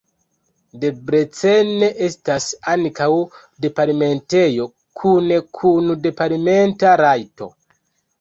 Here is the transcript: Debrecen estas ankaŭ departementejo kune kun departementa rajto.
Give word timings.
Debrecen 0.83 1.67
estas 2.05 2.47
ankaŭ 2.71 3.09
departementejo 3.65 4.65
kune 5.03 5.37
kun 5.61 5.93
departementa 6.07 6.95
rajto. 7.03 7.51